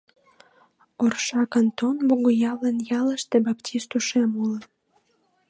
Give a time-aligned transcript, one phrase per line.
[1.03, 4.59] Орша кантон, Богоявлен ялыште баптист ушем уло.